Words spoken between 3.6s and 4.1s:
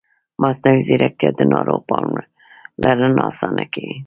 کوي.